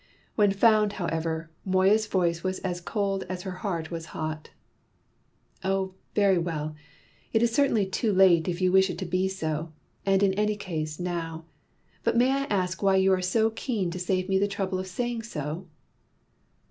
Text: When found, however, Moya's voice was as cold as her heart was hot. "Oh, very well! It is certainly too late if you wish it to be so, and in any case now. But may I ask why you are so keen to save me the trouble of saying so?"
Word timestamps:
When 0.33 0.51
found, 0.51 0.93
however, 0.93 1.51
Moya's 1.63 2.07
voice 2.07 2.43
was 2.43 2.57
as 2.61 2.81
cold 2.81 3.23
as 3.29 3.43
her 3.43 3.57
heart 3.61 3.91
was 3.91 4.07
hot. 4.17 4.49
"Oh, 5.63 5.93
very 6.15 6.39
well! 6.39 6.73
It 7.33 7.43
is 7.43 7.51
certainly 7.53 7.85
too 7.85 8.11
late 8.11 8.47
if 8.47 8.61
you 8.61 8.71
wish 8.71 8.89
it 8.89 8.97
to 8.97 9.05
be 9.05 9.27
so, 9.27 9.71
and 10.03 10.23
in 10.23 10.33
any 10.33 10.55
case 10.55 10.99
now. 10.99 11.45
But 12.03 12.17
may 12.17 12.31
I 12.31 12.45
ask 12.45 12.81
why 12.81 12.95
you 12.95 13.13
are 13.13 13.21
so 13.21 13.51
keen 13.51 13.91
to 13.91 13.99
save 13.99 14.27
me 14.27 14.39
the 14.39 14.47
trouble 14.47 14.79
of 14.79 14.87
saying 14.87 15.21
so?" 15.21 15.67